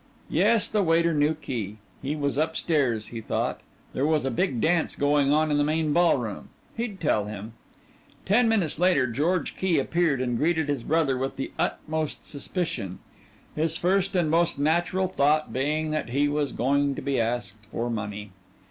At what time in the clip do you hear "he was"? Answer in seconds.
2.01-2.35, 16.09-16.51